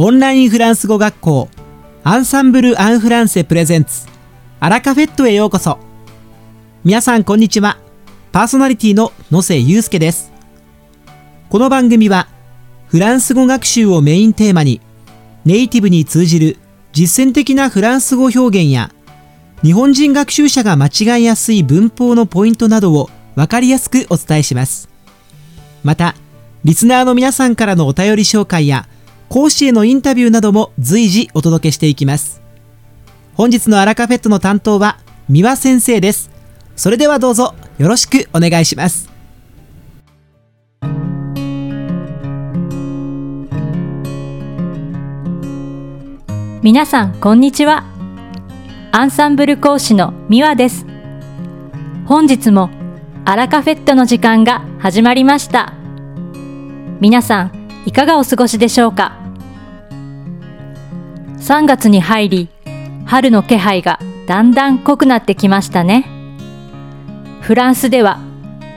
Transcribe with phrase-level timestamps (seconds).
[0.00, 1.48] オンラインフランス語学校
[2.04, 4.06] アンサンブル・アン・フランセプレゼンツ
[4.60, 5.76] アラカフェットへようこそ。
[6.84, 7.78] 皆さんこんにちは。
[8.30, 10.30] パーソナリティの野瀬祐介です。
[11.50, 12.28] この番組は
[12.86, 14.80] フランス語学習をメインテーマに
[15.44, 16.58] ネイティブに通じる
[16.92, 18.92] 実践的なフランス語表現や
[19.64, 20.86] 日本人学習者が間
[21.16, 24.88] 違いやすい文法のポイントなどを分かりやすくお伝えします。
[25.82, 26.14] また
[26.62, 28.86] リスナーの皆さんからのお便り紹介や
[29.28, 32.40] 講師へのインタビューなども随時お届けしていきます。
[33.34, 36.30] 本日のアラカフェットの担当は三輪先生です。
[36.76, 39.10] それではどうぞよろしくお願いします。
[46.62, 47.84] 皆さんこんにちは。
[48.92, 50.86] アンサンブル講師のミワです。
[52.06, 52.70] 本日も
[53.26, 55.74] アラカフェットの時間が始まりました。
[57.00, 59.16] 皆さんいかがお過ごしでしょうか
[61.38, 62.48] ？3月に入り
[63.06, 66.04] 春の気配がだんだん濃くなってきましたね。
[67.40, 68.18] フランスでは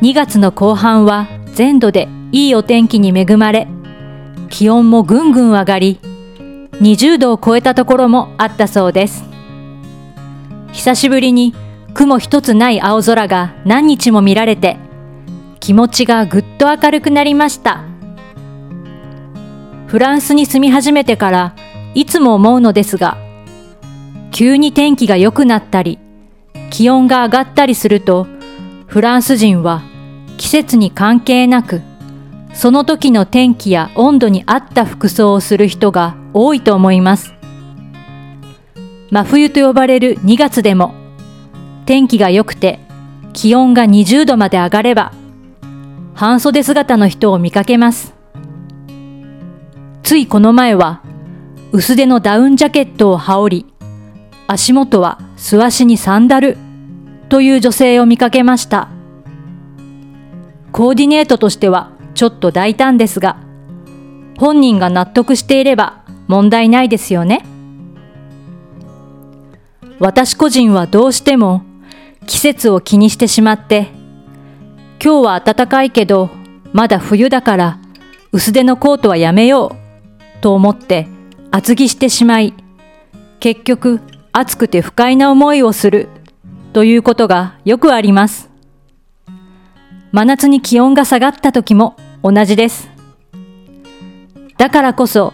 [0.00, 3.68] 2月の後半は全土でいいお天気に恵まれ
[4.48, 6.00] 気温もぐんぐん上がり
[6.80, 9.24] 20度を超えたところもあったそうです。
[10.72, 11.54] 久しぶりに
[11.92, 14.76] 雲一つない青空が何日も見られて
[15.60, 17.84] 気持ちがぐっと明るくなりました。
[19.94, 21.54] フランスに住み始めてから
[21.94, 23.16] いつも思うのですが
[24.32, 26.00] 急に天気が良くなったり
[26.70, 28.26] 気温が上がったりすると
[28.88, 29.84] フランス人は
[30.36, 31.80] 季節に関係なく
[32.54, 37.32] その時の天気や温度に合った服装をする人が多いと思います。
[39.12, 40.92] 真冬と呼ばれる2月でも
[41.86, 42.80] 天気が良くて
[43.32, 45.12] 気温が20度まで上がれば
[46.14, 48.13] 半袖姿の人を見かけます。
[50.04, 51.02] ついこの前は
[51.72, 53.74] 薄手のダウンジャケットを羽織り
[54.46, 56.58] 足元は素足にサンダル
[57.30, 58.90] という女性を見かけました。
[60.72, 63.38] コーディネートとしてはちょっと大胆ですが
[64.36, 67.46] 本人が納得していれば問題ないですよね。
[70.00, 71.62] 私個人はどうしても
[72.26, 73.88] 季節を気にしてしまって、
[75.02, 76.28] 今日は暖かいけど
[76.74, 77.78] まだ冬だから
[78.32, 79.83] 薄手のコートはやめよう
[80.44, 81.08] と思って
[81.50, 82.52] 厚着してしまい、
[83.40, 86.10] 結局暑くて不快な思いをする
[86.74, 88.50] ということがよくあります。
[90.12, 92.90] 真夏に気温が下がった時も同じです。
[94.58, 95.32] だからこそ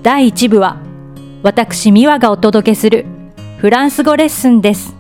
[0.04, 0.78] 第1部は、
[1.44, 3.06] 私、ミワがお届けする
[3.58, 4.94] フランス語レッスンです。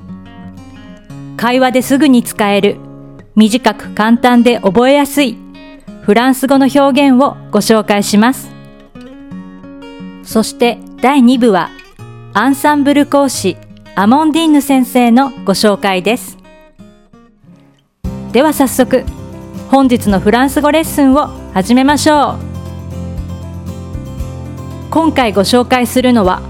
[1.36, 2.78] 会話ですぐに使える、
[3.36, 5.38] 短く簡単で覚えやすい
[6.03, 8.50] フランス語の表現をご紹介します。
[10.23, 11.70] そして第2部は
[12.34, 13.58] アンサンブル講師
[13.96, 16.38] アモンディーヌ先生のご紹介です。
[18.32, 19.03] では早速
[19.70, 22.53] 本日のフランス語レッスンを始めましょう。
[24.93, 26.43] 今回ご紹介するのは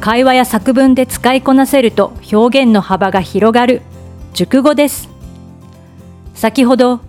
[0.00, 3.82] 会話や作文で使いこなせると表現の幅が広がる
[4.32, 5.10] 熟語です。
[6.34, 7.00] 先ほど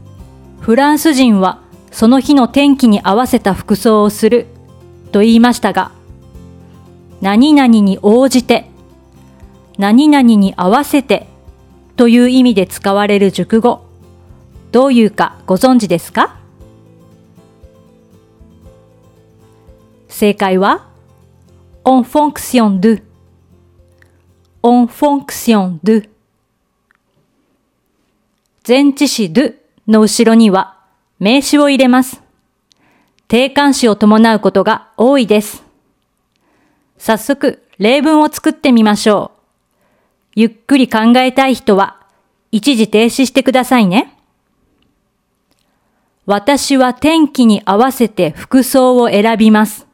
[0.59, 4.47] フランス人はその日の天気に合わせた服装をする
[5.13, 5.93] と言いましたが
[7.21, 8.69] 何々に応じて、
[9.77, 11.27] 何々に合わせて
[11.95, 13.85] という意味で使われる熟語、
[14.73, 16.37] どういうかご存知ですか？
[20.07, 20.88] 正解は、
[21.86, 23.04] en fonction de,
[24.63, 26.09] en fonction de
[28.68, 29.56] 前置詞 do
[29.88, 30.77] の後ろには
[31.19, 32.21] 名詞を入れます。
[33.30, 35.63] 定冠詞を伴うことが多いです。
[36.98, 39.38] 早速、例文を作ってみましょう。
[40.36, 42.06] ゆっくり考えたい人は、
[42.51, 44.13] 一時停止してくださいね。
[46.25, 49.87] 私は天気に合わせて服装を選びます。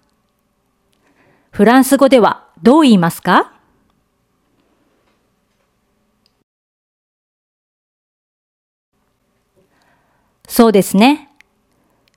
[1.54, 3.54] フランス語ではどう言いますか
[10.48, 11.30] そうですね。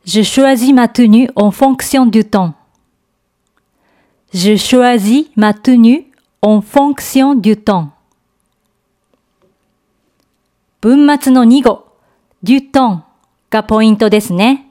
[0.06, 2.54] Je choisis ma tenue en fonction du temps.
[4.32, 6.06] Je choisis ma tenue
[6.40, 7.90] en fonction du temps.
[10.80, 11.88] 文末の2語、
[12.42, 13.00] du temps
[13.50, 14.70] がポイントですね。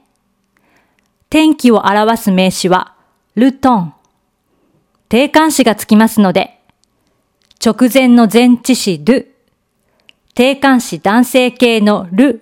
[1.30, 2.96] 天気を表す名詞は、
[3.36, 3.95] le temps。
[5.08, 6.60] 定冠詞がつきますので、
[7.64, 9.26] 直前の前置詞 do、
[10.34, 12.40] 定冠詞男性形の le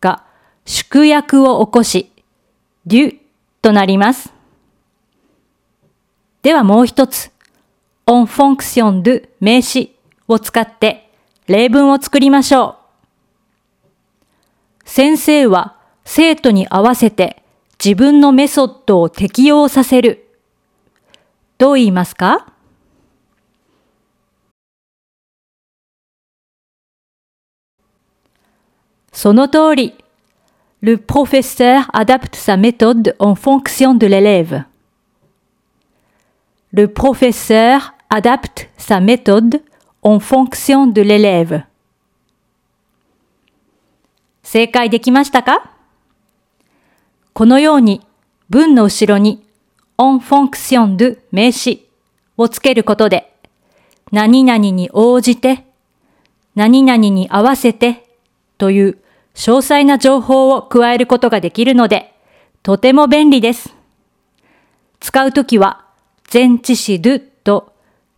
[0.00, 0.24] が
[0.64, 2.12] 縮約を起こし、
[2.86, 3.18] du
[3.62, 4.32] となります。
[6.42, 7.30] ではもう一つ、
[8.06, 9.96] en fonction de 名詞
[10.28, 11.10] を使って
[11.46, 12.82] 例文を作りましょう。
[14.84, 17.42] 先生は生徒に合わせて
[17.82, 20.21] 自分のメソッドを適用させる。
[21.62, 22.44] どう言いますか
[29.12, 29.94] その通り。
[30.80, 34.64] Le professeur adapte sa méthode en fonction de l'élève.
[36.72, 39.62] Le professeur adapte sa méthode
[40.02, 41.62] en fonction de l'élève.
[44.42, 45.70] 正解できましたか
[47.32, 48.04] このように
[48.50, 49.46] 文の後ろに
[50.02, 51.88] en fonction de 名詞
[52.36, 53.32] をつけることで
[54.10, 55.64] 何々に応じて
[56.54, 58.04] 何々に合わせて
[58.58, 58.98] という
[59.34, 62.12] 詳細な情報を加えることができるので
[62.62, 63.74] とても便利です。
[65.00, 65.84] 使うときは
[66.32, 67.72] 前置詞 do と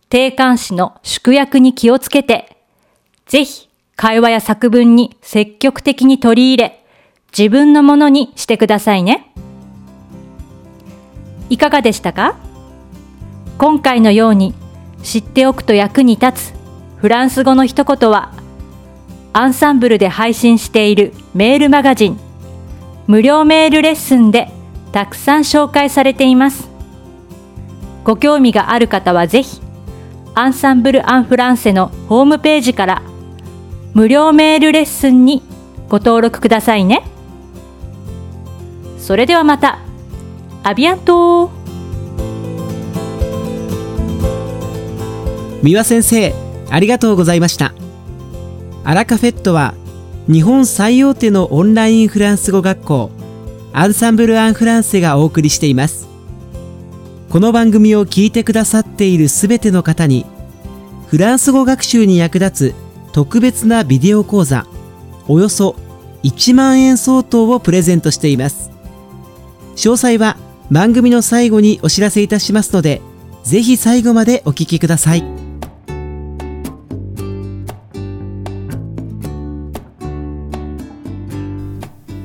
[0.09, 2.57] 定冠詞の縮約に気をつけて
[3.25, 6.85] ぜひ会話や作文に積極的に取り入れ、
[7.37, 9.31] 自分のものにしてくださいね。
[11.49, 12.35] いかがでしたか？
[13.57, 14.53] 今回のように
[15.03, 16.53] 知っておくと役に立つ
[16.97, 18.33] フランス語の一言は、
[19.33, 22.19] アンサンブルで配信しているメールマガジン、
[23.05, 24.49] 無料メールレッスンで
[24.91, 26.67] たくさん紹介されています。
[28.03, 29.61] ご興味がある方はぜひ、
[30.33, 33.01] アンサンブル・アン・フランセのホームページから
[33.93, 35.43] 無料メールレッスンに
[35.89, 37.03] ご登録くださいね。
[38.97, 39.79] それではまた。
[40.67, 41.51] アビアント
[45.61, 46.33] 三輪先生
[46.71, 47.75] ありがとうございました。
[48.83, 49.75] アラカフェットは
[50.27, 53.11] 日本最大手のオンラインフランス語学校
[53.73, 56.07] アンサンブル・アン・フランセがお送りしています。
[57.29, 60.25] この番組を聞いてくださっているすべての方に
[61.09, 62.75] フランス語学習に役立つ
[63.11, 64.65] 特別なビデオ講座
[65.27, 65.75] およそ
[66.23, 68.71] 1万円相当をプレゼントしています。
[69.75, 70.37] 詳細は
[70.71, 73.01] 番組の最後にお知らせいたしますので
[73.43, 75.23] ぜひ最後までお聞きください。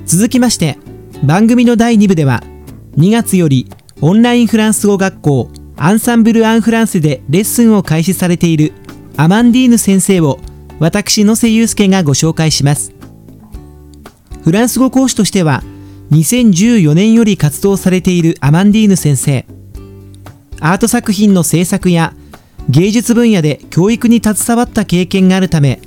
[0.06, 0.76] 続きまして
[1.22, 2.42] 番組の第2部では
[2.96, 3.70] 2月より
[4.00, 8.72] オンラインフランス語学校アンサンブル・アン・フランセでレッスンを開始されている
[9.16, 10.40] アマンディーヌ先生を
[10.78, 12.92] 私野瀬祐介がご紹介します。
[14.42, 15.62] フランス語講師としては
[16.10, 19.46] 2014年より活動されているアマンディーヌ先生。
[20.60, 22.14] アート作品の制作や
[22.68, 25.80] 芸術分野で教育に携わった経験があるため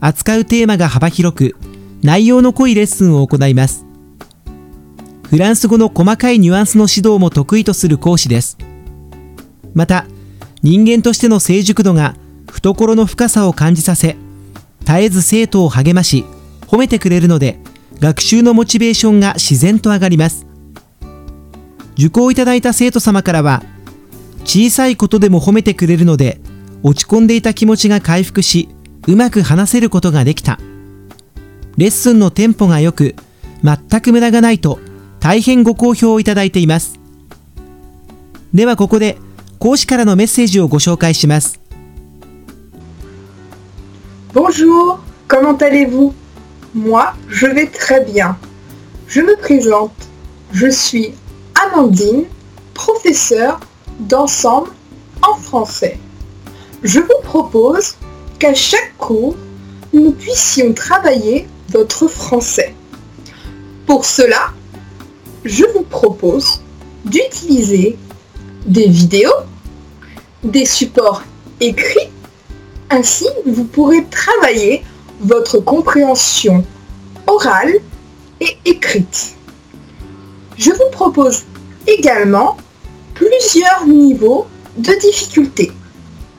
[0.00, 1.56] 扱うテーマが幅広く
[2.02, 3.86] 内容の濃いレッスンを行います。
[5.28, 8.58] フランス語の細かいニュアンスの指導も得意とする講師です。
[9.72, 10.04] また
[10.62, 12.16] 人間としての成熟度が
[12.50, 14.16] 懐の深さを感じさせ
[14.80, 16.24] 絶えず生徒を励まし
[16.66, 17.60] 褒めてくれるので
[18.00, 20.46] 学習のモチベーションが自然と上がります。
[21.98, 23.62] 受講いただいた生徒様からは
[24.44, 26.40] 小さいことでも褒めてくれるので
[26.82, 28.70] 落ち込んでいた気持ちが回復し
[29.06, 30.58] うまく話せることができた。
[31.76, 33.14] レッスンのテンポが良く
[33.62, 34.78] 全く無駄がないと
[35.20, 36.98] 大変ご好評をいただいています。
[38.54, 39.18] ではここで
[39.58, 41.60] 講師からのメッセージをご紹介します。
[44.32, 46.19] Bonjour, comment allez-vous?
[46.74, 48.38] Moi, je vais très bien.
[49.08, 49.92] Je me présente.
[50.52, 51.14] Je suis
[51.66, 52.24] Amandine,
[52.74, 53.58] professeure
[53.98, 54.70] d'ensemble
[55.22, 55.98] en français.
[56.84, 57.96] Je vous propose
[58.38, 59.34] qu'à chaque cours,
[59.92, 62.74] nous puissions travailler votre français.
[63.86, 64.52] Pour cela,
[65.44, 66.60] je vous propose
[67.04, 67.98] d'utiliser
[68.66, 69.42] des vidéos,
[70.44, 71.22] des supports
[71.60, 72.10] écrits,
[72.90, 74.84] ainsi vous pourrez travailler
[75.20, 76.64] votre compréhension
[77.26, 77.74] orale
[78.40, 79.36] et écrite.
[80.56, 81.44] Je vous propose
[81.86, 82.56] également
[83.14, 84.46] plusieurs niveaux
[84.76, 85.72] de difficulté.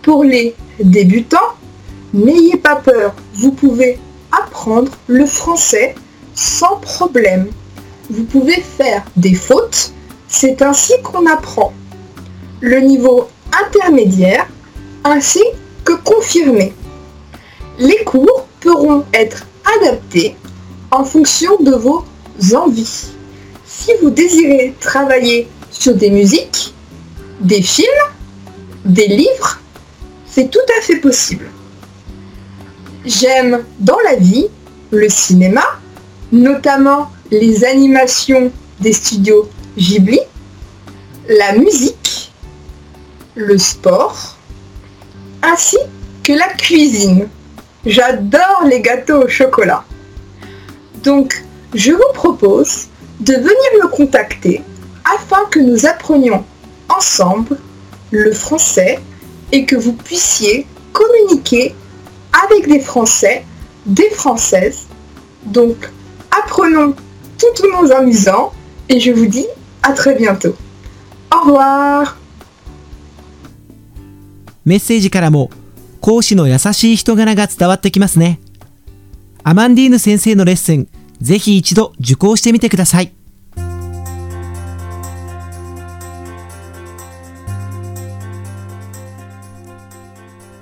[0.01, 1.55] Pour les débutants,
[2.13, 3.99] n'ayez pas peur, vous pouvez
[4.31, 5.95] apprendre le français
[6.33, 7.47] sans problème.
[8.09, 9.93] Vous pouvez faire des fautes,
[10.27, 11.73] c'est ainsi qu'on apprend.
[12.61, 13.27] Le niveau
[13.65, 14.47] intermédiaire
[15.03, 15.43] ainsi
[15.83, 16.73] que confirmé.
[17.79, 19.45] Les cours pourront être
[19.77, 20.35] adaptés
[20.91, 22.05] en fonction de vos
[22.55, 23.11] envies.
[23.65, 26.73] Si vous désirez travailler sur des musiques,
[27.41, 27.87] des films,
[28.85, 29.59] des livres,
[30.25, 31.49] c'est tout à fait possible.
[33.05, 34.47] J'aime dans la vie
[34.91, 35.63] le cinéma,
[36.31, 40.19] notamment les animations des studios Ghibli,
[41.27, 42.31] la musique,
[43.35, 44.37] le sport,
[45.41, 45.77] ainsi
[46.23, 47.27] que la cuisine.
[47.84, 49.84] J'adore les gâteaux au chocolat.
[51.02, 51.44] Donc,
[51.74, 52.88] je vous propose
[53.20, 54.62] de venir me contacter
[55.04, 56.44] afin que nous apprenions
[56.88, 57.58] ensemble
[58.10, 58.98] le français
[59.52, 61.74] et que vous puissiez communiquer
[62.44, 63.44] avec des Français,
[63.86, 64.86] des Françaises.
[65.44, 65.90] Donc,
[66.30, 66.94] apprenons
[67.38, 68.52] tout au monde amusant
[68.88, 69.46] et je vous dis
[69.82, 70.54] à très bientôt.
[71.32, 72.16] Au revoir
[74.66, 75.48] メッセージからも
[76.01, 78.39] 講師の優しい人柄が伝わってきますね。
[79.43, 80.87] アマンディーヌ先生のレッスン、
[81.21, 83.13] ぜひ一度受講してみてください。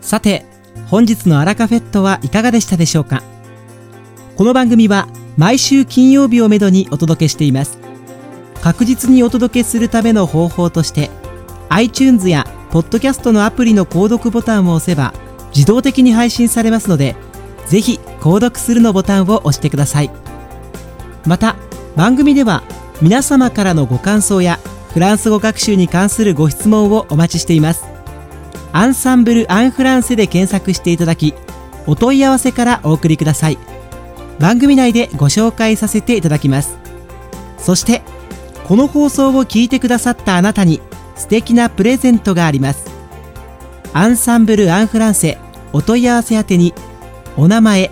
[0.02, 0.46] さて、
[0.88, 3.24] 本日のアラカフェットはいかがでしたでしょうか？
[4.36, 7.78] この番組は毎週金曜日をめどにお届けしています。
[8.62, 11.10] 確実にお届けするための方法として
[11.70, 15.14] iTunes やポッドキャストのアプリの購読ボタンを押せば
[15.60, 17.18] 自動的に配信されますので
[17.68, 20.10] ぜひ購読するのボタンを押してください。
[21.26, 21.58] また
[21.98, 22.64] 番組では
[23.02, 24.58] 皆様からのご感想や
[24.94, 27.84] フランス語学習に関するご質問をお待ちしています。
[28.72, 31.34] アンサンブル・アン・フランセで検索していただき
[31.88, 33.58] お問い合わせからお送りください。
[34.40, 36.78] 番組内でご紹介させていただきます。
[37.58, 38.02] そして
[38.66, 40.80] この放送を聞いてくださったあなたに
[41.18, 42.90] 素敵なプレゼントがあります。
[43.92, 45.38] アンサンブル・アン・フランセ
[45.74, 46.74] お問い合わせ宛てに
[47.38, 47.92] お名前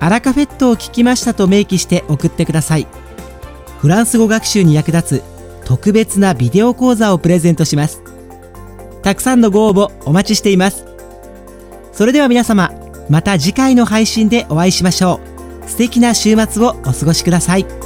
[0.00, 2.86] アラカフェットを聞きましたと明記して送ってください。
[3.80, 5.22] フランス語学習に役立つ
[5.64, 8.02] 特別なビデオ講座をプレゼントします。
[9.02, 10.84] たくさんのご応募お待ちしています。
[11.92, 12.72] それでは皆様
[13.08, 15.20] また次回の配信でお会いしましょ
[15.64, 15.68] う。
[15.68, 17.81] 素敵な週末をお過ごしください。